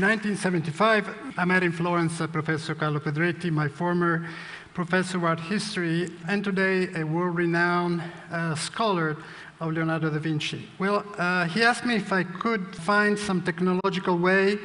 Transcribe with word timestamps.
In 0.00 0.06
1975, 0.06 1.34
I 1.36 1.44
met 1.44 1.62
in 1.62 1.72
Florence 1.72 2.22
uh, 2.22 2.26
Professor 2.26 2.74
Carlo 2.74 3.00
Pedretti, 3.00 3.50
my 3.50 3.68
former 3.68 4.26
professor 4.72 5.18
of 5.18 5.24
art 5.24 5.40
history, 5.40 6.08
and 6.26 6.42
today 6.42 6.88
a 6.94 7.04
world-renowned 7.04 8.02
uh, 8.32 8.54
scholar 8.54 9.18
of 9.60 9.74
Leonardo 9.74 10.08
da 10.08 10.18
Vinci. 10.18 10.66
Well, 10.78 11.04
uh, 11.18 11.44
he 11.44 11.62
asked 11.62 11.84
me 11.84 11.96
if 11.96 12.14
I 12.14 12.22
could 12.22 12.74
find 12.76 13.18
some 13.18 13.42
technological 13.42 14.16
way 14.16 14.58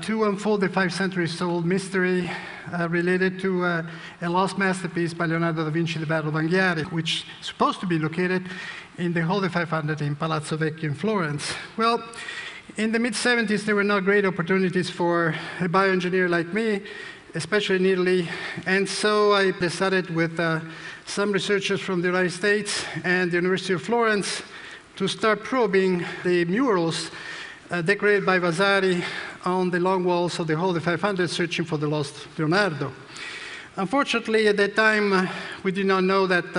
to 0.00 0.24
unfold 0.24 0.62
the 0.62 0.68
five 0.68 0.92
centuries 0.92 1.40
old 1.40 1.64
mystery 1.64 2.28
uh, 2.72 2.88
related 2.88 3.38
to 3.38 3.64
uh, 3.64 3.86
a 4.22 4.28
lost 4.28 4.58
masterpiece 4.58 5.14
by 5.14 5.26
Leonardo 5.26 5.62
da 5.64 5.70
Vinci, 5.70 6.00
the 6.00 6.06
Battle 6.06 6.30
of 6.30 6.34
Anghiari, 6.34 6.90
which 6.90 7.24
is 7.40 7.46
supposed 7.46 7.78
to 7.78 7.86
be 7.86 8.00
located 8.00 8.48
in 8.98 9.12
the 9.12 9.22
Hall 9.22 9.48
500 9.48 10.00
in 10.00 10.16
Palazzo 10.16 10.56
Vecchio 10.56 10.84
in 10.84 10.94
Florence. 10.94 11.54
Well, 11.76 12.02
in 12.76 12.92
the 12.92 12.98
mid 12.98 13.12
70s, 13.12 13.64
there 13.64 13.74
were 13.74 13.84
not 13.84 14.04
great 14.04 14.24
opportunities 14.24 14.88
for 14.88 15.34
a 15.60 15.68
bioengineer 15.68 16.28
like 16.28 16.52
me, 16.54 16.82
especially 17.34 17.76
in 17.76 17.86
Italy. 17.86 18.28
And 18.66 18.88
so 18.88 19.32
I 19.34 19.50
decided 19.50 20.08
with 20.14 20.40
uh, 20.40 20.60
some 21.04 21.32
researchers 21.32 21.80
from 21.80 22.00
the 22.00 22.08
United 22.08 22.32
States 22.32 22.84
and 23.04 23.30
the 23.30 23.36
University 23.36 23.74
of 23.74 23.82
Florence 23.82 24.42
to 24.96 25.06
start 25.06 25.44
probing 25.44 26.04
the 26.24 26.44
murals 26.46 27.10
uh, 27.70 27.82
decorated 27.82 28.24
by 28.24 28.38
Vasari 28.38 29.04
on 29.44 29.70
the 29.70 29.80
long 29.80 30.04
walls 30.04 30.38
of 30.38 30.46
the 30.46 30.56
Hall 30.56 30.74
of 30.74 30.82
500, 30.82 31.28
searching 31.28 31.64
for 31.64 31.76
the 31.76 31.86
lost 31.86 32.26
Leonardo. 32.38 32.92
Unfortunately, 33.76 34.48
at 34.48 34.56
that 34.58 34.76
time, 34.76 35.12
uh, 35.12 35.26
we 35.62 35.72
did 35.72 35.86
not 35.86 36.04
know 36.04 36.26
that 36.26 36.54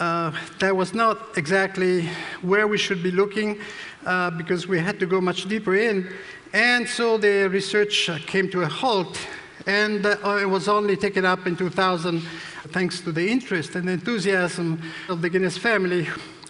uh, 0.00 0.32
that 0.58 0.76
was 0.76 0.94
not 0.94 1.36
exactly 1.36 2.08
where 2.42 2.66
we 2.68 2.78
should 2.78 3.02
be 3.02 3.10
looking 3.10 3.60
uh, 4.06 4.30
because 4.30 4.68
we 4.68 4.78
had 4.78 5.00
to 5.00 5.06
go 5.06 5.20
much 5.20 5.48
deeper 5.48 5.74
in. 5.74 6.12
And 6.52 6.88
so 6.88 7.18
the 7.18 7.48
research 7.48 8.10
came 8.26 8.48
to 8.50 8.62
a 8.62 8.68
halt, 8.68 9.18
and 9.66 10.06
uh, 10.06 10.38
it 10.40 10.48
was 10.48 10.68
only 10.68 10.96
taken 10.96 11.24
up 11.24 11.46
in 11.46 11.56
2000 11.56 12.20
thanks 12.68 13.00
to 13.00 13.12
the 13.12 13.28
interest 13.28 13.74
and 13.74 13.88
enthusiasm 13.88 14.80
of 15.08 15.20
the 15.20 15.28
Guinness 15.28 15.58
family. 15.58 16.06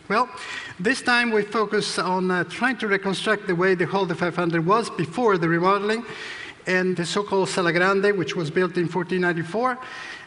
Well, 0.09 0.29
this 0.79 1.03
time 1.03 1.31
we 1.31 1.43
focus 1.43 1.99
on 1.99 2.31
uh, 2.31 2.45
trying 2.45 2.77
to 2.79 2.89
reconstruct 2.89 3.47
the 3.47 3.55
way 3.55 3.75
the 3.75 3.87
Hall 3.87 4.07
500 4.07 4.65
was 4.65 4.91
before 4.91 5.37
the 5.39 5.49
remodeling 5.49 6.05
and 6.67 6.97
the 6.97 7.05
so-called 7.05 7.49
Sala 7.49 7.73
Grande, 7.73 8.17
which 8.17 8.37
was 8.37 8.51
built 8.51 8.77
in 8.77 8.85
1494, 8.85 9.79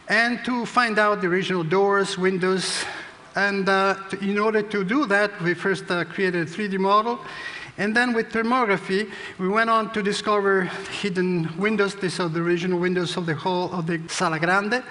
and 0.09 0.43
to 0.43 0.65
find 0.65 0.99
out 0.99 1.21
the 1.21 1.27
original 1.27 1.63
doors, 1.63 2.17
windows, 2.17 2.83
and 3.35 3.69
uh, 3.69 3.95
in 4.21 4.37
order 4.37 4.61
to 4.61 4.83
do 4.83 5.05
that, 5.05 5.41
we 5.41 5.53
first 5.53 5.89
uh, 5.89 6.03
created 6.05 6.47
a 6.47 6.51
3D 6.51 6.77
model. 6.77 7.19
And 7.77 7.95
then 7.95 8.13
with 8.13 8.29
thermography, 8.29 9.09
we 9.39 9.47
went 9.47 9.69
on 9.69 9.91
to 9.93 10.03
discover 10.03 10.63
hidden 11.01 11.49
windows. 11.57 11.95
These 11.95 12.19
are 12.19 12.29
the 12.29 12.41
original 12.41 12.79
windows 12.79 13.17
of 13.17 13.25
the 13.25 13.33
hall 13.33 13.71
of 13.73 13.87
the 13.87 14.01
Sala 14.07 14.39
Grande. 14.39 14.83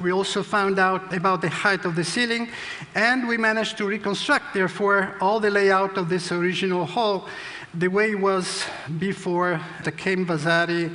We 0.00 0.12
also 0.12 0.42
found 0.42 0.78
out 0.78 1.12
about 1.12 1.42
the 1.42 1.50
height 1.50 1.84
of 1.84 1.96
the 1.96 2.04
ceiling, 2.04 2.48
and 2.94 3.28
we 3.28 3.36
managed 3.36 3.76
to 3.78 3.84
reconstruct, 3.84 4.54
therefore, 4.54 5.16
all 5.20 5.40
the 5.40 5.50
layout 5.50 5.98
of 5.98 6.08
this 6.08 6.32
original 6.32 6.86
hall 6.86 7.28
the 7.74 7.88
way 7.88 8.12
it 8.12 8.20
was 8.20 8.64
before 8.98 9.60
the 9.84 9.92
came 9.92 10.24
Vasari 10.24 10.90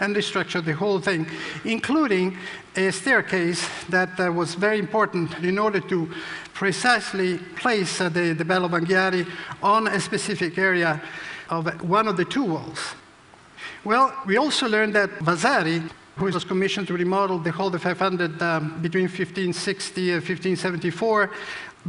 and 0.00 0.14
restructured 0.14 0.64
the 0.64 0.74
whole 0.74 1.00
thing, 1.00 1.26
including 1.64 2.36
a 2.76 2.90
staircase 2.90 3.66
that 3.88 4.18
uh, 4.20 4.30
was 4.30 4.54
very 4.54 4.78
important 4.78 5.32
in 5.42 5.58
order 5.58 5.80
to 5.80 6.10
precisely 6.52 7.38
place 7.56 8.00
uh, 8.00 8.08
the, 8.08 8.32
the 8.32 8.44
Battle 8.44 8.66
of 8.66 8.72
Anghiari 8.72 9.26
on 9.62 9.86
a 9.88 10.00
specific 10.00 10.58
area 10.58 11.00
of 11.50 11.82
one 11.82 12.08
of 12.08 12.16
the 12.16 12.24
two 12.24 12.44
walls. 12.44 12.94
Well, 13.84 14.12
we 14.26 14.36
also 14.36 14.68
learned 14.68 14.94
that 14.94 15.10
Vasari, 15.20 15.82
who 16.16 16.24
was 16.24 16.44
commissioned 16.44 16.88
to 16.88 16.94
remodel 16.94 17.38
the 17.38 17.52
Hall 17.52 17.74
of 17.74 17.82
500 17.82 18.42
um, 18.42 18.82
between 18.82 19.04
1560 19.04 20.12
and 20.12 20.22
1574, 20.22 21.30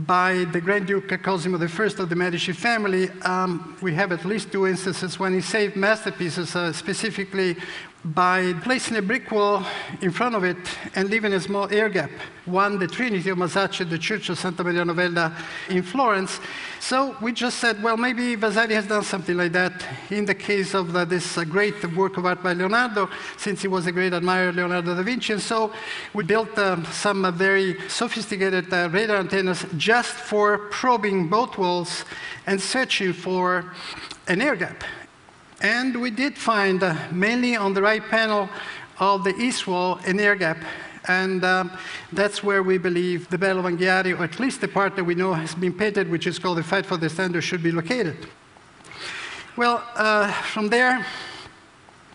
by 0.06 0.44
the 0.52 0.62
Grand 0.62 0.86
Duke 0.86 1.10
Cosimo 1.24 1.58
I 1.58 1.64
of 1.64 2.10
the 2.10 2.16
Medici 2.16 2.52
family, 2.52 3.10
um, 3.22 3.76
we 3.82 3.96
have 3.96 4.12
at 4.12 4.26
least 4.26 4.52
two 4.52 4.68
instances 4.68 5.18
when 5.18 5.34
he 5.34 5.42
saved 5.42 5.76
masterpieces, 5.76 6.56
uh, 6.56 6.72
specifically 6.72 7.58
by 8.14 8.54
placing 8.64 8.96
a 8.96 9.02
brick 9.02 9.30
wall 9.32 9.66
in 10.02 10.12
front 10.12 10.34
of 10.34 10.44
it 10.46 10.58
and 10.96 11.10
leaving 11.10 11.34
a 11.34 11.40
small 11.40 11.68
air 11.74 11.90
gap. 11.90 12.10
One, 12.46 12.80
the 12.80 12.88
Trinity 12.88 13.30
of 13.30 13.38
Masaccio, 13.38 13.90
the 13.90 13.98
Church 13.98 14.30
of 14.30 14.40
Santa 14.40 14.64
Maria 14.64 14.86
Novella 14.86 15.36
in 15.70 15.84
Florence. 15.84 16.40
So 16.80 17.18
we 17.22 17.34
just 17.34 17.58
said, 17.58 17.84
well, 17.84 17.98
maybe 17.98 18.36
Vasari 18.36 18.76
has 18.76 18.88
done 18.88 19.04
something 19.04 19.36
like 19.36 19.52
that 19.52 19.86
in 20.10 20.24
the 20.26 20.36
case 20.36 20.74
of 20.74 20.96
uh, 20.96 21.04
this 21.04 21.38
uh, 21.38 21.44
great 21.44 21.84
work 21.96 22.16
of 22.16 22.26
art 22.26 22.42
by 22.42 22.54
Leonardo, 22.54 23.10
since 23.36 23.62
he 23.62 23.68
was 23.68 23.88
a 23.88 23.92
great 23.92 24.14
admirer 24.14 24.50
of 24.50 24.56
Leonardo 24.56 24.96
da 24.96 25.04
Vinci. 25.04 25.34
And 25.34 25.42
so 25.42 25.74
we 26.14 26.24
built 26.24 26.58
um, 26.58 26.86
some 26.86 27.26
uh, 27.26 27.32
very 27.32 27.78
sophisticated 27.90 28.72
uh, 28.72 28.90
radar 28.90 29.18
antennas 29.18 29.66
just 29.76 30.14
for 30.14 30.70
probing 30.70 31.28
both 31.28 31.58
walls 31.58 32.06
and 32.46 32.62
searching 32.62 33.12
for 33.12 33.74
an 34.30 34.42
air 34.42 34.56
gap. 34.56 34.84
And 35.62 36.00
we 36.00 36.12
did 36.12 36.38
find, 36.38 36.84
uh, 36.84 36.96
mainly 37.12 37.56
on 37.56 37.74
the 37.74 37.82
right 37.82 38.04
panel 38.04 38.48
of 39.00 39.24
the 39.24 39.36
east 39.38 39.66
wall, 39.66 40.00
an 40.06 40.20
air 40.20 40.36
gap. 40.36 40.58
And 41.08 41.44
um, 41.44 41.72
that's 42.14 42.44
where 42.44 42.62
we 42.62 42.78
believe 42.78 43.28
the 43.30 43.38
Battle 43.40 43.66
of 43.66 43.74
Anghiari, 43.74 44.18
or 44.20 44.24
at 44.24 44.40
least 44.40 44.62
the 44.62 44.68
part 44.68 44.96
that 44.96 45.04
we 45.04 45.16
know 45.16 45.34
has 45.34 45.56
been 45.56 45.74
painted, 45.74 46.12
which 46.12 46.28
is 46.28 46.38
called 46.38 46.60
the 46.60 46.64
Fight 46.64 46.86
for 46.86 46.98
the 46.98 47.10
Standard, 47.10 47.42
should 47.42 47.64
be 47.64 47.72
located. 47.72 48.28
Well, 49.56 49.84
uh, 49.96 50.32
from 50.32 50.70
there, 50.70 51.04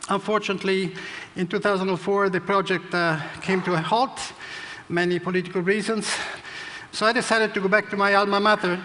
unfortunately, 0.09 0.95
in 1.35 1.49
2004, 1.49 2.29
the 2.29 2.41
project 2.41 2.95
uh, 2.95 3.19
came 3.41 3.61
to 3.63 3.75
a 3.75 3.81
halt, 3.81 4.21
many 4.89 5.19
political 5.19 5.63
reasons. 5.63 6.09
So 6.93 7.07
I 7.07 7.13
decided 7.13 7.55
to 7.55 7.61
go 7.61 7.69
back 7.69 7.91
to 7.91 7.97
my 7.97 8.15
alma 8.15 8.39
mater 8.39 8.79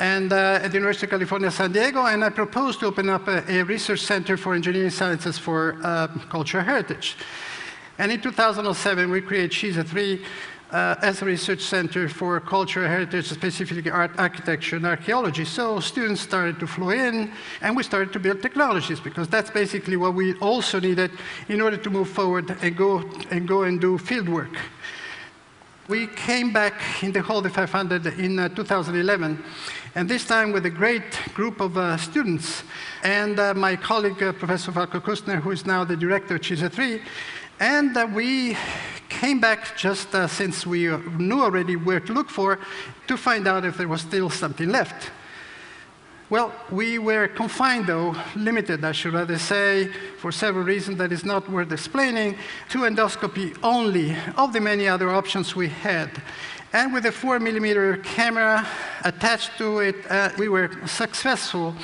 and 0.00 0.32
uh, 0.32 0.60
at 0.62 0.68
the 0.68 0.78
University 0.78 1.06
of 1.06 1.10
California, 1.10 1.50
San 1.50 1.72
Diego, 1.72 2.06
and 2.06 2.24
I 2.24 2.30
proposed 2.30 2.80
to 2.80 2.86
open 2.86 3.10
up 3.10 3.28
a, 3.28 3.44
a 3.52 3.62
research 3.62 4.00
center 4.00 4.38
for 4.38 4.54
engineering 4.54 4.88
sciences 4.88 5.36
for 5.36 5.76
uh, 5.82 6.08
cultural 6.30 6.64
heritage. 6.64 7.16
And 7.98 8.10
in 8.10 8.20
2007, 8.20 9.10
we 9.10 9.20
created 9.20 9.50
CISA 9.50 9.86
3 9.86 10.24
uh, 10.70 10.94
as 11.02 11.20
a 11.20 11.26
research 11.26 11.60
center 11.60 12.08
for 12.08 12.40
cultural 12.40 12.88
heritage, 12.88 13.26
specifically 13.26 13.90
art, 13.90 14.12
architecture, 14.16 14.76
and 14.76 14.86
archaeology. 14.86 15.44
So 15.44 15.80
students 15.80 16.22
started 16.22 16.58
to 16.60 16.66
flow 16.66 16.90
in, 16.90 17.30
and 17.60 17.76
we 17.76 17.82
started 17.82 18.10
to 18.14 18.20
build 18.20 18.40
technologies, 18.40 19.00
because 19.00 19.28
that's 19.28 19.50
basically 19.50 19.98
what 19.98 20.14
we 20.14 20.32
also 20.36 20.80
needed 20.80 21.10
in 21.48 21.60
order 21.60 21.76
to 21.76 21.90
move 21.90 22.08
forward 22.08 22.56
and 22.62 22.74
go 22.74 23.04
and, 23.30 23.46
go 23.46 23.64
and 23.64 23.78
do 23.78 23.98
field 23.98 24.30
work. 24.30 24.56
We 25.88 26.06
came 26.06 26.52
back 26.52 27.02
in 27.02 27.10
the 27.10 27.20
Hall 27.20 27.42
500 27.42 28.06
in 28.18 28.38
uh, 28.38 28.48
2011, 28.50 29.42
and 29.94 30.08
this 30.08 30.24
time 30.24 30.52
with 30.52 30.66
a 30.66 30.70
great 30.70 31.18
group 31.34 31.60
of 31.60 31.76
uh, 31.76 31.96
students 31.96 32.62
and 33.02 33.40
uh, 33.40 33.54
my 33.54 33.74
colleague, 33.74 34.22
uh, 34.22 34.32
Professor 34.32 34.70
Falko 34.70 35.00
Kuester, 35.00 35.40
who 35.40 35.50
is 35.50 35.66
now 35.66 35.84
the 35.84 35.96
director 35.96 36.36
of 36.36 36.42
CISA 36.42 36.70
3. 36.70 37.02
And 37.58 37.96
uh, 37.96 38.06
we 38.14 38.56
came 39.08 39.40
back 39.40 39.76
just 39.76 40.14
uh, 40.14 40.28
since 40.28 40.64
we 40.64 40.86
knew 41.18 41.42
already 41.42 41.74
where 41.74 41.98
to 42.00 42.12
look 42.12 42.30
for 42.30 42.60
to 43.08 43.16
find 43.16 43.48
out 43.48 43.64
if 43.64 43.76
there 43.76 43.88
was 43.88 44.02
still 44.02 44.30
something 44.30 44.68
left. 44.68 45.10
Well, 46.30 46.54
we 46.70 47.00
were 47.00 47.26
confined, 47.26 47.88
though, 47.88 48.14
limited, 48.36 48.84
I 48.84 48.92
should 48.92 49.14
rather 49.14 49.36
say, 49.36 49.88
for 50.18 50.30
several 50.30 50.64
reasons 50.64 50.98
that 50.98 51.10
is 51.10 51.24
not 51.24 51.50
worth 51.50 51.72
explaining, 51.72 52.36
to 52.68 52.82
endoscopy 52.82 53.58
only 53.64 54.16
of 54.36 54.52
the 54.52 54.60
many 54.60 54.86
other 54.86 55.10
options 55.10 55.56
we 55.56 55.68
had. 55.68 56.22
And 56.72 56.92
with 56.92 57.04
a 57.06 57.10
four 57.10 57.40
millimeter 57.40 57.96
camera 57.96 58.64
attached 59.02 59.58
to 59.58 59.80
it, 59.80 59.96
uh, 60.08 60.30
we 60.38 60.48
were 60.48 60.70
successful 60.86 61.74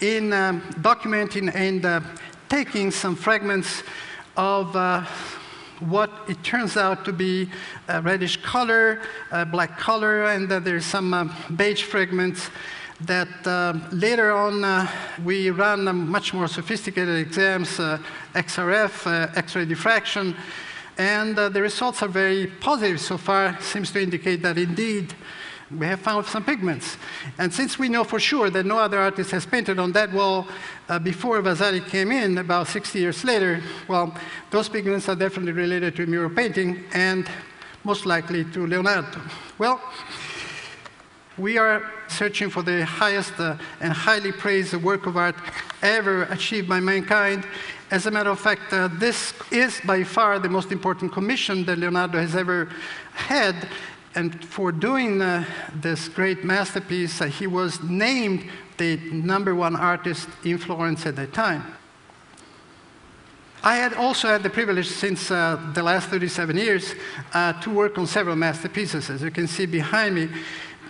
in 0.00 0.32
um, 0.32 0.60
documenting 0.82 1.52
and 1.52 1.84
uh, 1.84 2.00
taking 2.48 2.92
some 2.92 3.16
fragments 3.16 3.82
of 4.36 4.76
uh, 4.76 5.04
what 5.80 6.12
it 6.28 6.40
turns 6.44 6.76
out 6.76 7.04
to 7.06 7.12
be 7.12 7.50
a 7.88 8.00
reddish 8.00 8.36
color, 8.36 9.02
a 9.32 9.44
black 9.44 9.80
color, 9.80 10.26
and 10.26 10.48
there's 10.48 10.84
some 10.84 11.12
uh, 11.12 11.28
beige 11.56 11.82
fragments 11.82 12.48
that 13.00 13.46
uh, 13.48 13.74
later 13.90 14.30
on 14.30 14.62
uh, 14.62 14.88
we 15.24 15.50
ran 15.50 15.84
much 16.08 16.32
more 16.32 16.46
sophisticated 16.46 17.18
exams, 17.18 17.80
uh, 17.80 17.98
XRF, 18.34 19.06
uh, 19.06 19.32
X-ray 19.34 19.64
diffraction, 19.64 20.36
and 20.98 21.38
uh, 21.38 21.48
the 21.48 21.62
results 21.62 22.02
are 22.02 22.08
very 22.08 22.46
positive 22.46 23.00
so 23.00 23.18
far, 23.18 23.60
seems 23.60 23.90
to 23.92 24.02
indicate 24.02 24.42
that 24.42 24.56
indeed 24.56 25.14
we 25.70 25.86
have 25.86 26.00
found 26.00 26.26
some 26.26 26.44
pigments. 26.44 26.96
And 27.38 27.52
since 27.52 27.78
we 27.78 27.88
know 27.88 28.04
for 28.04 28.20
sure 28.20 28.50
that 28.50 28.64
no 28.64 28.78
other 28.78 28.98
artist 28.98 29.32
has 29.32 29.44
painted 29.44 29.78
on 29.78 29.92
that 29.92 30.12
wall 30.12 30.46
uh, 30.88 30.98
before 30.98 31.40
Vasari 31.42 31.80
came 31.80 32.12
in, 32.12 32.38
about 32.38 32.68
60 32.68 32.98
years 32.98 33.24
later, 33.24 33.60
well, 33.88 34.14
those 34.50 34.68
pigments 34.68 35.08
are 35.08 35.16
definitely 35.16 35.52
related 35.52 35.96
to 35.96 36.06
mural 36.06 36.30
painting 36.30 36.84
and 36.94 37.28
most 37.82 38.06
likely 38.06 38.44
to 38.44 38.66
Leonardo. 38.66 39.20
Well, 39.58 39.80
We 41.38 41.58
are 41.58 41.92
searching 42.08 42.48
for 42.48 42.62
the 42.62 42.86
highest 42.86 43.38
uh, 43.38 43.58
and 43.80 43.92
highly 43.92 44.32
praised 44.32 44.72
work 44.74 45.04
of 45.04 45.18
art 45.18 45.34
ever 45.82 46.22
achieved 46.24 46.66
by 46.66 46.80
mankind. 46.80 47.46
As 47.90 48.06
a 48.06 48.10
matter 48.10 48.30
of 48.30 48.40
fact, 48.40 48.72
uh, 48.72 48.88
this 48.88 49.34
is 49.50 49.78
by 49.84 50.02
far 50.02 50.38
the 50.38 50.48
most 50.48 50.72
important 50.72 51.12
commission 51.12 51.66
that 51.66 51.78
Leonardo 51.78 52.18
has 52.18 52.34
ever 52.34 52.70
had. 53.12 53.68
And 54.14 54.42
for 54.46 54.72
doing 54.72 55.20
uh, 55.20 55.44
this 55.74 56.08
great 56.08 56.42
masterpiece, 56.42 57.20
uh, 57.20 57.26
he 57.26 57.46
was 57.46 57.82
named 57.82 58.48
the 58.78 58.96
number 59.10 59.54
one 59.54 59.76
artist 59.76 60.30
in 60.42 60.56
Florence 60.56 61.04
at 61.04 61.16
that 61.16 61.34
time. 61.34 61.76
I 63.62 63.76
had 63.76 63.94
also 63.94 64.28
had 64.28 64.42
the 64.42 64.50
privilege 64.50 64.88
since 64.88 65.30
uh, 65.30 65.60
the 65.74 65.82
last 65.82 66.08
37 66.08 66.56
years 66.56 66.94
uh, 67.34 67.52
to 67.60 67.70
work 67.70 67.98
on 67.98 68.06
several 68.06 68.36
masterpieces, 68.36 69.10
as 69.10 69.22
you 69.22 69.30
can 69.30 69.48
see 69.48 69.66
behind 69.66 70.14
me. 70.14 70.28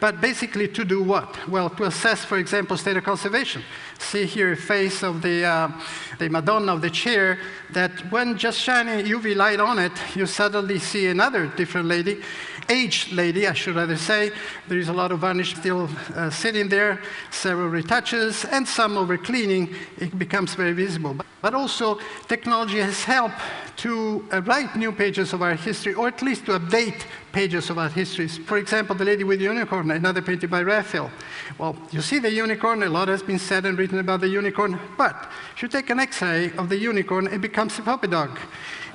But 0.00 0.20
basically 0.20 0.68
to 0.68 0.84
do 0.84 1.02
what? 1.02 1.48
Well, 1.48 1.70
to 1.70 1.84
assess, 1.84 2.24
for 2.24 2.38
example, 2.38 2.76
state 2.76 2.96
of 2.96 3.04
conservation. 3.04 3.62
See 3.98 4.26
here 4.26 4.52
a 4.52 4.56
face 4.56 5.02
of 5.02 5.22
the, 5.22 5.44
uh, 5.44 5.70
the 6.18 6.28
Madonna 6.28 6.74
of 6.74 6.82
the 6.82 6.90
chair 6.90 7.38
that 7.72 7.92
when 8.12 8.36
just 8.36 8.58
shining 8.58 9.06
UV 9.06 9.34
light 9.34 9.58
on 9.58 9.78
it, 9.78 9.92
you 10.14 10.26
suddenly 10.26 10.78
see 10.78 11.06
another 11.06 11.46
different 11.46 11.88
lady 11.88 12.20
aged 12.68 13.12
lady, 13.12 13.46
I 13.46 13.52
should 13.52 13.76
rather 13.76 13.96
say. 13.96 14.30
There 14.68 14.78
is 14.78 14.88
a 14.88 14.92
lot 14.92 15.12
of 15.12 15.20
varnish 15.20 15.54
still 15.54 15.88
uh, 16.14 16.30
sitting 16.30 16.68
there, 16.68 17.00
several 17.30 17.70
retouches, 17.70 18.44
and 18.50 18.66
some 18.66 18.96
over 18.96 19.16
cleaning. 19.16 19.74
It 19.98 20.18
becomes 20.18 20.54
very 20.54 20.72
visible. 20.72 21.16
But 21.42 21.54
also, 21.54 21.98
technology 22.26 22.80
has 22.80 23.04
helped 23.04 23.40
to 23.76 24.26
uh, 24.32 24.40
write 24.42 24.74
new 24.74 24.90
pages 24.90 25.32
of 25.32 25.42
our 25.42 25.54
history, 25.54 25.94
or 25.94 26.08
at 26.08 26.22
least 26.22 26.46
to 26.46 26.58
update 26.58 27.04
pages 27.30 27.68
of 27.70 27.78
our 27.78 27.90
histories. 27.90 28.38
For 28.38 28.56
example, 28.56 28.96
The 28.96 29.04
Lady 29.04 29.22
with 29.22 29.38
the 29.38 29.44
Unicorn, 29.44 29.90
another 29.90 30.22
painting 30.22 30.48
by 30.48 30.62
Raphael. 30.62 31.10
Well, 31.58 31.76
you 31.90 32.00
see 32.00 32.18
the 32.18 32.32
unicorn, 32.32 32.82
a 32.82 32.88
lot 32.88 33.08
has 33.08 33.22
been 33.22 33.38
said 33.38 33.66
and 33.66 33.78
written 33.78 33.98
about 33.98 34.22
the 34.22 34.28
unicorn, 34.28 34.80
but 34.96 35.30
if 35.54 35.62
you 35.62 35.68
take 35.68 35.90
an 35.90 36.00
x-ray 36.00 36.52
of 36.56 36.68
the 36.68 36.78
unicorn, 36.78 37.26
it 37.26 37.40
becomes 37.40 37.78
a 37.78 37.82
puppy 37.82 38.08
dog. 38.08 38.38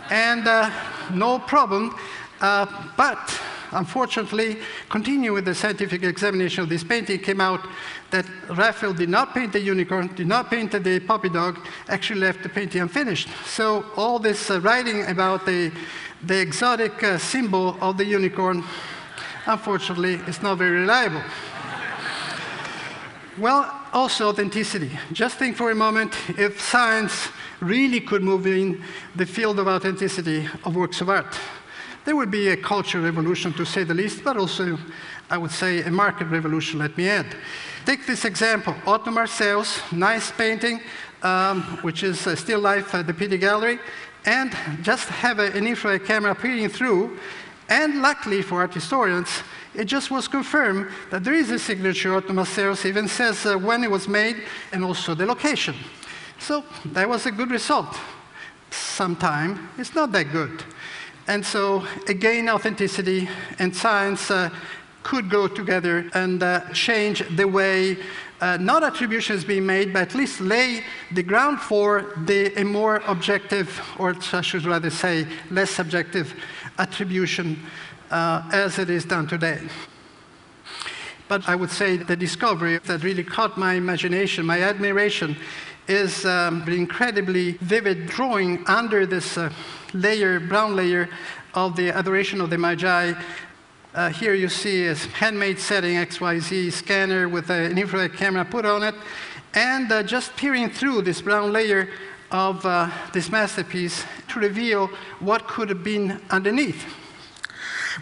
And 0.09 0.47
uh, 0.47 0.71
no 1.13 1.39
problem, 1.39 1.95
uh, 2.41 2.65
but 2.97 3.39
Unfortunately, 3.71 4.57
continuing 4.89 5.33
with 5.33 5.45
the 5.45 5.55
scientific 5.55 6.03
examination 6.03 6.63
of 6.63 6.69
this 6.69 6.83
painting, 6.83 7.19
came 7.19 7.39
out 7.39 7.65
that 8.09 8.25
Raphael 8.49 8.93
did 8.93 9.09
not 9.09 9.33
paint 9.33 9.53
the 9.53 9.61
unicorn, 9.61 10.07
did 10.15 10.27
not 10.27 10.49
paint 10.49 10.71
the 10.71 10.99
puppy 10.99 11.29
dog, 11.29 11.57
actually 11.87 12.19
left 12.19 12.43
the 12.43 12.49
painting 12.49 12.81
unfinished. 12.81 13.29
So 13.45 13.85
all 13.95 14.19
this 14.19 14.49
uh, 14.51 14.59
writing 14.59 15.05
about 15.05 15.45
the, 15.45 15.71
the 16.23 16.39
exotic 16.39 17.01
uh, 17.03 17.17
symbol 17.17 17.77
of 17.81 17.97
the 17.97 18.05
unicorn, 18.05 18.63
unfortunately, 19.45 20.15
is 20.27 20.41
not 20.41 20.57
very 20.57 20.81
reliable. 20.81 21.23
well, 23.37 23.77
also 23.93 24.29
authenticity. 24.29 24.91
Just 25.11 25.37
think 25.37 25.55
for 25.55 25.71
a 25.71 25.75
moment 25.75 26.13
if 26.37 26.61
science 26.61 27.29
really 27.59 27.99
could 27.99 28.23
move 28.23 28.47
in 28.47 28.83
the 29.15 29.25
field 29.25 29.59
of 29.59 29.67
authenticity 29.67 30.47
of 30.63 30.75
works 30.75 31.01
of 31.01 31.09
art. 31.09 31.37
There 32.03 32.15
would 32.15 32.31
be 32.31 32.49
a 32.49 32.57
cultural 32.57 33.03
revolution, 33.03 33.53
to 33.53 33.65
say 33.65 33.83
the 33.83 33.93
least, 33.93 34.23
but 34.23 34.35
also, 34.37 34.77
I 35.29 35.37
would 35.37 35.51
say, 35.51 35.83
a 35.83 35.91
market 35.91 36.25
revolution, 36.25 36.79
let 36.79 36.97
me 36.97 37.07
add. 37.07 37.35
Take 37.85 38.07
this 38.07 38.25
example, 38.25 38.75
Otto 38.87 39.11
Marseus, 39.11 39.79
nice 39.91 40.31
painting, 40.31 40.81
um, 41.21 41.61
which 41.83 42.03
is 42.03 42.25
uh, 42.25 42.35
still 42.35 42.59
life 42.59 42.95
at 42.95 43.05
the 43.05 43.13
Pitti 43.13 43.37
Gallery, 43.37 43.79
and 44.25 44.55
just 44.81 45.09
have 45.09 45.39
a, 45.39 45.51
an 45.51 45.67
infrared 45.67 46.05
camera 46.05 46.33
peering 46.33 46.69
through, 46.69 47.19
and 47.69 48.01
luckily 48.01 48.41
for 48.41 48.61
art 48.61 48.73
historians, 48.73 49.29
it 49.73 49.85
just 49.85 50.11
was 50.11 50.27
confirmed 50.27 50.89
that 51.11 51.23
there 51.23 51.33
is 51.33 51.49
a 51.51 51.59
signature. 51.59 52.13
Otto 52.15 52.33
Marseus 52.33 52.85
even 52.85 53.07
says 53.07 53.45
uh, 53.45 53.55
when 53.57 53.83
it 53.83 53.91
was 53.91 54.07
made 54.07 54.43
and 54.73 54.83
also 54.83 55.15
the 55.15 55.25
location. 55.25 55.75
So 56.39 56.65
that 56.85 57.07
was 57.07 57.25
a 57.25 57.31
good 57.31 57.51
result. 57.51 57.97
Sometime 58.71 59.69
it's 59.77 59.95
not 59.95 60.11
that 60.11 60.31
good. 60.31 60.63
And 61.31 61.45
so, 61.45 61.85
again, 62.09 62.49
authenticity 62.49 63.29
and 63.57 63.73
science 63.73 64.29
uh, 64.29 64.49
could 65.01 65.29
go 65.29 65.47
together 65.47 66.09
and 66.13 66.43
uh, 66.43 66.69
change 66.73 67.23
the 67.37 67.47
way 67.47 67.95
uh, 68.41 68.57
not 68.59 68.83
attributions 68.83 69.45
being 69.45 69.65
made, 69.65 69.93
but 69.93 70.01
at 70.01 70.13
least 70.13 70.41
lay 70.41 70.83
the 71.13 71.23
ground 71.23 71.61
for 71.61 72.11
the, 72.25 72.53
a 72.59 72.65
more 72.65 73.01
objective, 73.07 73.81
or 73.97 74.13
I 74.33 74.41
should 74.41 74.65
rather 74.65 74.89
say, 74.89 75.25
less 75.49 75.69
subjective 75.69 76.33
attribution 76.77 77.57
uh, 78.09 78.49
as 78.51 78.77
it 78.77 78.89
is 78.89 79.05
done 79.05 79.25
today. 79.25 79.61
But 81.29 81.47
I 81.47 81.55
would 81.55 81.71
say 81.71 81.95
the 81.95 82.17
discovery 82.17 82.77
that 82.79 83.03
really 83.05 83.23
caught 83.23 83.57
my 83.57 83.75
imagination, 83.75 84.45
my 84.45 84.59
admiration, 84.59 85.37
is 85.87 86.25
um, 86.25 86.65
the 86.65 86.73
incredibly 86.73 87.53
vivid 87.61 88.07
drawing 88.07 88.65
under 88.67 89.05
this 89.05 89.37
uh, 89.37 89.49
layer, 89.93 90.39
brown 90.39 90.75
layer 90.75 91.09
of 91.53 91.75
the 91.75 91.89
adoration 91.89 92.41
of 92.41 92.49
the 92.49 92.57
Magi. 92.57 93.13
Uh, 93.93 94.09
here 94.09 94.33
you 94.33 94.47
see 94.47 94.87
a 94.87 94.95
handmade 94.95 95.59
setting 95.59 95.95
XYZ 95.95 96.71
scanner 96.71 97.27
with 97.27 97.49
an 97.49 97.77
infrared 97.77 98.13
camera 98.13 98.45
put 98.45 98.65
on 98.65 98.83
it, 98.83 98.95
and 99.53 99.91
uh, 99.91 100.01
just 100.01 100.35
peering 100.37 100.69
through 100.69 101.01
this 101.01 101.21
brown 101.21 101.51
layer 101.51 101.89
of 102.31 102.65
uh, 102.65 102.89
this 103.11 103.29
masterpiece 103.29 104.05
to 104.29 104.39
reveal 104.39 104.87
what 105.19 105.45
could 105.47 105.67
have 105.67 105.83
been 105.83 106.21
underneath. 106.29 106.85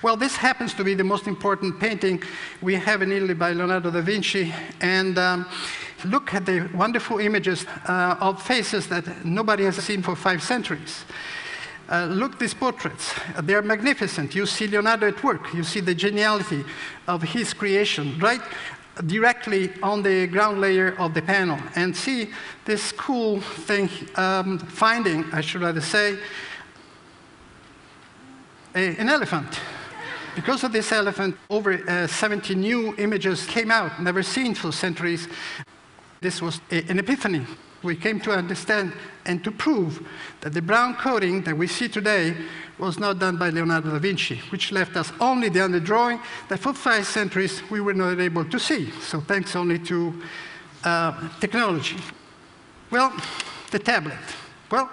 Well, 0.03 0.15
this 0.15 0.35
happens 0.35 0.75
to 0.75 0.83
be 0.83 0.93
the 0.93 1.03
most 1.03 1.25
important 1.25 1.79
painting 1.79 2.21
we 2.61 2.75
have 2.75 3.01
in 3.01 3.11
Italy 3.11 3.33
by 3.33 3.53
Leonardo 3.53 3.89
da 3.89 4.01
Vinci, 4.01 4.53
and 4.81 5.17
um, 5.17 5.47
look 6.05 6.35
at 6.35 6.45
the 6.45 6.69
wonderful 6.75 7.19
images 7.19 7.65
uh, 7.87 8.15
of 8.19 8.41
faces 8.41 8.87
that 8.89 9.25
nobody 9.25 9.63
has 9.63 9.77
seen 9.77 10.03
for 10.03 10.15
five 10.15 10.43
centuries. 10.43 11.03
Uh, 11.89 12.05
look 12.05 12.37
these 12.37 12.53
portraits. 12.53 13.13
They 13.41 13.55
are 13.55 13.63
magnificent. 13.63 14.35
You 14.35 14.45
see 14.45 14.67
Leonardo 14.67 15.07
at 15.07 15.23
work. 15.23 15.53
You 15.55 15.63
see 15.63 15.79
the 15.79 15.95
geniality 15.95 16.63
of 17.07 17.23
his 17.23 17.51
creation 17.51 18.19
right 18.19 18.41
directly 19.07 19.71
on 19.81 20.03
the 20.03 20.27
ground 20.27 20.61
layer 20.61 20.95
of 20.99 21.15
the 21.15 21.21
panel. 21.21 21.57
And 21.75 21.95
see 21.95 22.29
this 22.65 22.91
cool 22.91 23.41
thing, 23.41 23.89
um, 24.15 24.59
finding, 24.59 25.25
I 25.33 25.41
should 25.41 25.61
rather 25.61 25.81
say, 25.81 26.19
a, 28.75 28.95
an 28.97 29.09
elephant. 29.09 29.59
Because 30.35 30.63
of 30.63 30.71
this 30.71 30.91
elephant, 30.91 31.37
over 31.49 31.73
uh, 31.89 32.05
70 32.05 32.53
new 32.53 32.95
images 32.97 33.47
came 33.47 33.71
out, 33.71 33.99
never 33.99 34.21
seen 34.21 34.53
for 34.53 34.71
centuries. 34.71 35.27
This 36.21 36.39
was 36.39 36.61
a, 36.69 36.83
an 36.83 36.99
epiphany 36.99 37.47
we 37.83 37.95
came 37.95 38.19
to 38.21 38.31
understand 38.31 38.93
and 39.25 39.43
to 39.43 39.51
prove 39.51 40.07
that 40.41 40.53
the 40.53 40.61
brown 40.61 40.95
coating 40.95 41.43
that 41.43 41.57
we 41.57 41.67
see 41.67 41.87
today 41.87 42.35
was 42.77 42.97
not 42.97 43.19
done 43.19 43.37
by 43.37 43.49
Leonardo 43.49 43.91
da 43.91 43.99
Vinci, 43.99 44.37
which 44.49 44.71
left 44.71 44.95
us 44.95 45.11
only 45.19 45.49
the 45.49 45.59
underdrawing 45.59 46.21
that 46.47 46.59
for 46.59 46.73
five 46.73 47.05
centuries 47.05 47.61
we 47.69 47.81
were 47.81 47.93
not 47.93 48.19
able 48.19 48.45
to 48.45 48.59
see. 48.59 48.91
So 49.01 49.19
thanks 49.19 49.55
only 49.55 49.79
to 49.79 50.21
uh, 50.83 51.29
technology. 51.39 51.97
Well, 52.91 53.13
the 53.71 53.79
tablet. 53.79 54.17
Well, 54.71 54.89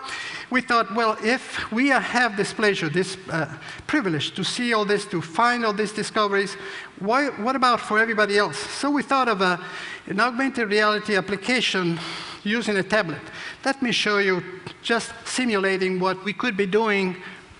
we 0.50 0.62
thought, 0.62 0.94
well, 0.94 1.18
if 1.22 1.70
we 1.70 1.88
have 1.88 2.36
this 2.36 2.52
pleasure, 2.52 2.88
this 2.88 3.18
uh, 3.30 3.46
privilege 3.86 4.34
to 4.34 4.44
see 4.44 4.72
all 4.72 4.84
this, 4.84 5.04
to 5.06 5.20
find 5.20 5.64
all 5.66 5.72
these 5.72 5.92
discoveries, 5.92 6.54
why, 6.98 7.26
what 7.28 7.56
about 7.56 7.80
for 7.80 7.98
everybody 7.98 8.38
else? 8.38 8.58
So 8.58 8.90
we 8.90 9.02
thought 9.02 9.28
of 9.28 9.40
a, 9.42 9.60
an 10.06 10.18
augmented 10.20 10.70
reality 10.70 11.16
application 11.16 11.98
using 12.46 12.76
a 12.76 12.82
tablet. 12.82 13.20
Let 13.64 13.82
me 13.82 13.92
show 13.92 14.18
you 14.18 14.42
just 14.82 15.12
simulating 15.24 15.98
what 15.98 16.24
we 16.24 16.32
could 16.32 16.56
be 16.56 16.66
doing, 16.66 17.16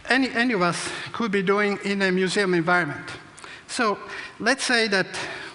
any, 0.09 0.31
any 0.31 0.55
of 0.55 0.63
us 0.63 0.89
could 1.13 1.33
be 1.33 1.43
doing 1.43 1.79
in 1.85 2.03
a 2.03 2.13
museum 2.13 2.55
environment. 2.55 3.11
So 3.67 3.99
let's 4.39 4.65
say 4.65 4.87
that 4.89 5.07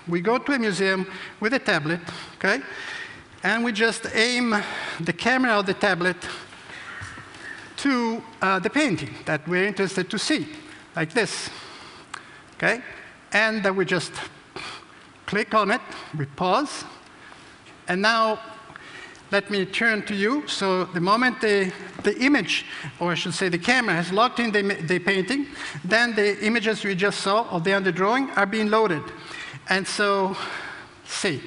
we 0.07 0.19
go 0.19 0.37
to 0.37 0.51
a 0.51 0.59
museum 0.59 1.07
with 1.39 1.53
a 1.53 1.59
tablet, 1.59 2.01
okay? 2.35 2.61
And 3.43 3.63
we 3.63 3.71
just 3.71 4.05
aim 4.13 4.55
the 4.99 5.13
camera 5.13 5.53
of 5.53 5.65
the 5.65 5.73
tablet 5.73 6.17
to 7.77 8.21
uh, 8.41 8.59
the 8.59 8.69
painting 8.69 9.15
that 9.25 9.47
we're 9.47 9.65
interested 9.65 10.09
to 10.09 10.19
see, 10.19 10.47
like 10.95 11.13
this, 11.13 11.49
okay? 12.55 12.81
And 13.31 13.63
then 13.63 13.75
we 13.75 13.85
just 13.85 14.11
click 15.25 15.53
on 15.53 15.71
it, 15.71 15.81
we 16.17 16.25
pause, 16.25 16.83
and 17.87 18.01
now 18.01 18.39
let 19.31 19.49
me 19.49 19.65
turn 19.65 20.03
to 20.03 20.13
you. 20.13 20.45
So 20.47 20.85
the 20.85 20.99
moment 20.99 21.39
the, 21.39 21.71
the 22.03 22.17
image, 22.19 22.65
or 22.99 23.11
I 23.11 23.15
should 23.15 23.33
say 23.33 23.47
the 23.47 23.57
camera, 23.57 23.95
has 23.95 24.11
locked 24.11 24.39
in 24.39 24.51
the, 24.51 24.61
the 24.61 24.99
painting, 24.99 25.47
then 25.85 26.13
the 26.13 26.43
images 26.45 26.83
we 26.83 26.95
just 26.95 27.21
saw 27.21 27.47
of 27.49 27.63
the 27.63 27.71
underdrawing 27.71 28.35
are 28.37 28.45
being 28.45 28.69
loaded. 28.69 29.03
And 29.69 29.87
so, 29.87 30.35
see, 31.05 31.41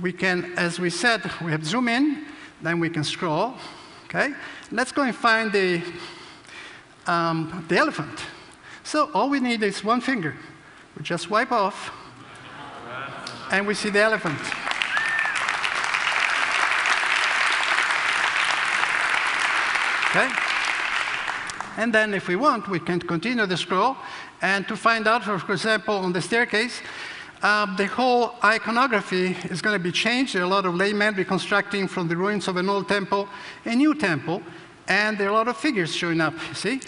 we 0.00 0.12
can, 0.12 0.52
as 0.56 0.78
we 0.78 0.90
said, 0.90 1.28
we 1.42 1.50
have 1.50 1.64
zoom 1.64 1.88
in, 1.88 2.24
then 2.62 2.78
we 2.78 2.88
can 2.88 3.02
scroll, 3.02 3.54
okay? 4.04 4.32
Let's 4.70 4.92
go 4.92 5.02
and 5.02 5.14
find 5.14 5.50
the, 5.52 5.82
um, 7.06 7.64
the 7.68 7.78
elephant. 7.78 8.20
So 8.84 9.10
all 9.12 9.28
we 9.28 9.40
need 9.40 9.62
is 9.62 9.82
one 9.82 10.00
finger. 10.00 10.36
We 10.96 11.02
just 11.02 11.30
wipe 11.30 11.50
off. 11.50 11.92
and 13.50 13.66
we 13.66 13.74
see 13.74 13.90
the 13.90 14.00
elephant. 14.00 14.38
Okay? 20.18 20.34
And 21.76 21.92
then 21.92 22.12
if 22.12 22.26
we 22.26 22.34
want, 22.34 22.68
we 22.68 22.80
can 22.80 22.98
continue 22.98 23.46
the 23.46 23.56
scroll 23.56 23.96
and 24.40 24.66
to 24.68 24.76
find 24.76 25.06
out, 25.06 25.22
for 25.24 25.52
example, 25.52 25.94
on 25.94 26.12
the 26.12 26.20
staircase, 26.20 26.80
uh, 27.42 27.76
the 27.76 27.86
whole 27.86 28.34
iconography 28.42 29.36
is 29.44 29.62
going 29.62 29.76
to 29.76 29.82
be 29.82 29.92
changed. 29.92 30.34
There 30.34 30.42
are 30.42 30.44
a 30.44 30.48
lot 30.48 30.66
of 30.66 30.74
laymen 30.74 31.14
reconstructing 31.14 31.86
from 31.86 32.08
the 32.08 32.16
ruins 32.16 32.48
of 32.48 32.56
an 32.56 32.68
old 32.68 32.88
temple 32.88 33.28
a 33.64 33.74
new 33.74 33.94
temple, 33.94 34.42
and 34.88 35.16
there 35.16 35.28
are 35.28 35.30
a 35.30 35.34
lot 35.34 35.48
of 35.48 35.56
figures 35.56 35.94
showing 35.94 36.20
up, 36.20 36.34
you 36.48 36.54
see? 36.54 36.80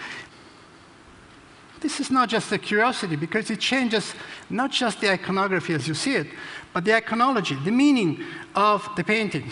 This 1.80 2.00
is 2.00 2.10
not 2.10 2.28
just 2.28 2.50
a 2.52 2.58
curiosity 2.58 3.16
because 3.16 3.49
it 3.50 3.60
changes 3.60 4.14
not 4.49 4.72
just 4.72 5.00
the 5.00 5.10
iconography 5.12 5.72
as 5.75 5.87
you 5.87 5.94
see 5.94 6.16
it, 6.16 6.26
but 6.72 6.84
the 6.84 6.92
iconology, 6.92 7.62
the 7.64 7.70
meaning 7.70 8.25
of 8.54 8.88
the 8.96 9.04
painting. 9.04 9.50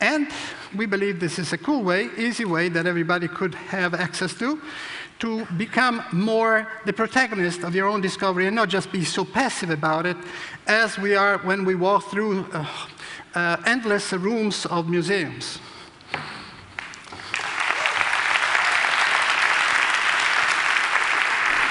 And 0.00 0.28
we 0.74 0.86
believe 0.86 1.20
this 1.20 1.38
is 1.38 1.52
a 1.52 1.58
cool 1.58 1.82
way, 1.82 2.08
easy 2.16 2.44
way 2.44 2.68
that 2.70 2.86
everybody 2.86 3.28
could 3.28 3.54
have 3.54 3.92
access 3.94 4.32
to, 4.34 4.60
to 5.18 5.44
become 5.56 6.02
more 6.12 6.66
the 6.86 6.92
protagonist 6.92 7.62
of 7.62 7.74
your 7.74 7.86
own 7.86 8.00
discovery 8.00 8.46
and 8.46 8.56
not 8.56 8.70
just 8.70 8.90
be 8.90 9.04
so 9.04 9.24
passive 9.24 9.68
about 9.68 10.06
it 10.06 10.16
as 10.66 10.98
we 10.98 11.14
are 11.14 11.38
when 11.38 11.66
we 11.66 11.74
walk 11.74 12.10
through 12.10 12.46
uh, 12.52 12.66
uh, 13.34 13.56
endless 13.66 14.12
rooms 14.14 14.64
of 14.66 14.88
museums. 14.88 15.58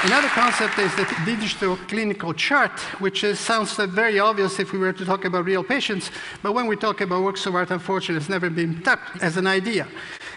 Another 0.01 0.29
concept 0.29 0.79
is 0.79 0.96
the 0.96 1.13
digital 1.25 1.75
clinical 1.89 2.34
chart, 2.34 2.79
which 3.01 3.25
is, 3.25 3.38
sounds 3.38 3.75
very 3.75 4.18
obvious 4.18 4.58
if 4.58 4.72
we 4.72 4.79
were 4.79 4.94
to 4.94 5.03
talk 5.03 5.25
about 5.25 5.44
real 5.44 5.62
patients, 5.62 6.10
but 6.41 6.53
when 6.53 6.68
we 6.68 6.77
talk 6.77 7.01
about 7.01 7.22
works 7.22 7.46
of 7.46 7.53
art, 7.53 7.70
unfortunately, 7.70 8.15
it's 8.15 8.29
never 8.29 8.50
been 8.50 8.82
tapped 8.82 9.22
as 9.22 9.36
an 9.36 9.46
idea. 9.46 9.86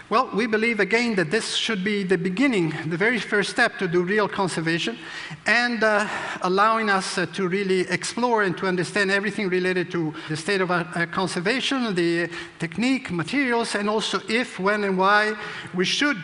Well, 0.09 0.29
we 0.33 0.47
believe 0.47 0.81
again 0.81 1.15
that 1.15 1.31
this 1.31 1.55
should 1.55 1.81
be 1.81 2.03
the 2.03 2.17
beginning, 2.17 2.73
the 2.87 2.97
very 2.97 3.19
first 3.19 3.51
step 3.51 3.77
to 3.77 3.87
do 3.87 4.03
real 4.03 4.27
conservation, 4.27 4.97
and 5.45 5.81
uh, 5.81 6.09
allowing 6.41 6.89
us 6.89 7.17
uh, 7.17 7.25
to 7.27 7.47
really 7.47 7.87
explore 7.89 8.43
and 8.43 8.57
to 8.57 8.67
understand 8.67 9.11
everything 9.11 9.47
related 9.47 9.89
to 9.91 10.13
the 10.27 10.35
state 10.35 10.59
of 10.59 10.71
uh, 10.71 11.05
conservation, 11.13 11.95
the 11.95 12.29
technique, 12.59 13.11
materials, 13.11 13.75
and 13.75 13.89
also 13.89 14.19
if, 14.27 14.59
when, 14.59 14.83
and 14.83 14.97
why 14.97 15.33
we 15.73 15.85
should 15.85 16.17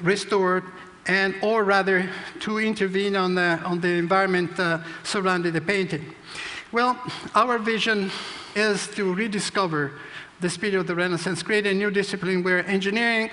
restore 0.00 0.62
and 1.06 1.34
or 1.42 1.64
rather 1.64 2.08
to 2.40 2.58
intervene 2.58 3.16
on 3.16 3.34
the, 3.34 3.60
on 3.64 3.80
the 3.80 3.88
environment 3.88 4.58
uh, 4.58 4.78
surrounding 5.02 5.52
the 5.52 5.60
painting. 5.60 6.14
Well, 6.72 7.00
our 7.34 7.58
vision 7.58 8.10
is 8.56 8.88
to 8.88 9.14
rediscover 9.14 9.92
the 10.40 10.50
spirit 10.50 10.74
of 10.74 10.86
the 10.86 10.94
Renaissance, 10.94 11.42
create 11.42 11.66
a 11.66 11.74
new 11.74 11.90
discipline 11.90 12.42
where 12.42 12.66
engineering 12.66 13.30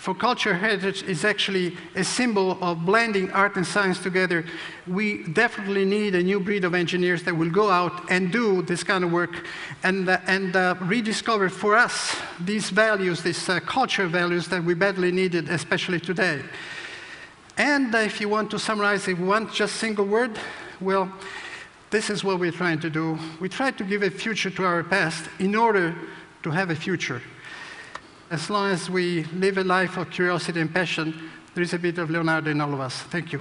for 0.00 0.14
cultural 0.14 0.56
heritage 0.56 1.02
is 1.02 1.26
actually 1.26 1.76
a 1.94 2.02
symbol 2.02 2.56
of 2.62 2.86
blending 2.86 3.30
art 3.32 3.56
and 3.56 3.66
science 3.66 3.98
together. 3.98 4.46
We 4.86 5.24
definitely 5.24 5.84
need 5.84 6.14
a 6.14 6.22
new 6.22 6.40
breed 6.40 6.64
of 6.64 6.74
engineers 6.74 7.22
that 7.24 7.36
will 7.36 7.50
go 7.50 7.70
out 7.70 8.10
and 8.10 8.32
do 8.32 8.62
this 8.62 8.82
kind 8.82 9.04
of 9.04 9.12
work 9.12 9.46
and, 9.82 10.08
uh, 10.08 10.18
and 10.26 10.56
uh, 10.56 10.76
rediscover 10.80 11.50
for 11.50 11.76
us 11.76 12.16
these 12.40 12.70
values, 12.70 13.22
these 13.22 13.46
uh, 13.46 13.60
cultural 13.60 14.08
values 14.08 14.48
that 14.48 14.64
we 14.64 14.72
badly 14.72 15.12
needed, 15.12 15.50
especially 15.50 16.00
today. 16.00 16.40
And 17.56 17.94
if 17.94 18.20
you 18.20 18.28
want 18.28 18.50
to 18.52 18.58
summarize 18.58 19.06
in 19.08 19.26
one 19.26 19.50
just 19.50 19.76
single 19.76 20.06
word, 20.06 20.38
well, 20.80 21.12
this 21.90 22.08
is 22.08 22.22
what 22.22 22.38
we're 22.38 22.52
trying 22.52 22.80
to 22.80 22.90
do. 22.90 23.18
We 23.40 23.48
try 23.48 23.70
to 23.72 23.84
give 23.84 24.02
a 24.02 24.10
future 24.10 24.50
to 24.50 24.64
our 24.64 24.84
past 24.84 25.28
in 25.38 25.54
order 25.54 25.94
to 26.42 26.50
have 26.50 26.70
a 26.70 26.76
future. 26.76 27.20
As 28.30 28.48
long 28.48 28.70
as 28.70 28.88
we 28.88 29.24
live 29.34 29.58
a 29.58 29.64
life 29.64 29.96
of 29.96 30.10
curiosity 30.10 30.60
and 30.60 30.72
passion, 30.72 31.30
there 31.54 31.64
is 31.64 31.74
a 31.74 31.78
bit 31.78 31.98
of 31.98 32.10
Leonardo 32.10 32.50
in 32.50 32.60
all 32.60 32.72
of 32.72 32.80
us. 32.80 32.94
Thank 32.94 33.32
you. 33.32 33.40